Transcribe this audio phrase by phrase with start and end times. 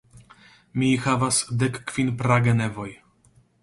[0.83, 2.93] Mi havas dekkvin pragenevoj.